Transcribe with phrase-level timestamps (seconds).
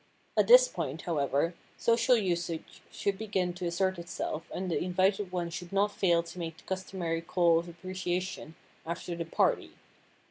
[0.35, 5.51] At this point, however, social usage should begin to assert itself and the invited one
[5.51, 9.73] should not fail to make the customary call of appreciation after the "party."